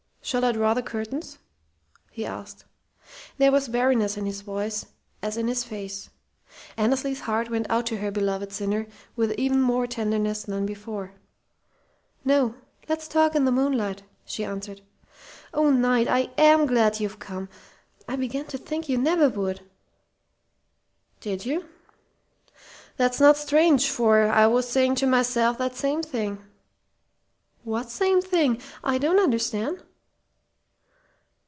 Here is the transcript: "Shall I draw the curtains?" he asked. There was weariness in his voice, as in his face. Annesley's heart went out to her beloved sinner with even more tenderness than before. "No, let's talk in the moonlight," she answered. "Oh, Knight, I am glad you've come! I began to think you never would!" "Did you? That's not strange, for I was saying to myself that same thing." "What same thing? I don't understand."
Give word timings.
"Shall 0.23 0.45
I 0.45 0.51
draw 0.53 0.73
the 0.75 0.83
curtains?" 0.83 1.39
he 2.11 2.25
asked. 2.27 2.63
There 3.37 3.51
was 3.51 3.67
weariness 3.67 4.15
in 4.17 4.27
his 4.27 4.41
voice, 4.41 4.85
as 5.21 5.35
in 5.35 5.47
his 5.47 5.63
face. 5.63 6.09
Annesley's 6.77 7.21
heart 7.21 7.49
went 7.49 7.67
out 7.71 7.87
to 7.87 7.97
her 7.97 8.11
beloved 8.11 8.53
sinner 8.53 8.85
with 9.15 9.33
even 9.37 9.59
more 9.61 9.87
tenderness 9.87 10.43
than 10.43 10.65
before. 10.65 11.13
"No, 12.23 12.53
let's 12.87 13.07
talk 13.09 13.35
in 13.35 13.43
the 13.45 13.51
moonlight," 13.51 14.03
she 14.23 14.45
answered. 14.45 14.81
"Oh, 15.55 15.69
Knight, 15.71 16.07
I 16.07 16.29
am 16.37 16.65
glad 16.67 16.99
you've 17.01 17.19
come! 17.19 17.49
I 18.07 18.15
began 18.15 18.45
to 18.45 18.57
think 18.59 18.87
you 18.87 18.99
never 18.99 19.27
would!" 19.27 19.61
"Did 21.19 21.45
you? 21.47 21.65
That's 22.95 23.19
not 23.19 23.37
strange, 23.37 23.89
for 23.89 24.27
I 24.27 24.45
was 24.47 24.69
saying 24.69 24.95
to 24.97 25.07
myself 25.07 25.57
that 25.57 25.75
same 25.75 26.01
thing." 26.03 26.37
"What 27.63 27.89
same 27.89 28.21
thing? 28.21 28.61
I 28.83 28.97
don't 28.99 29.19
understand." 29.19 29.83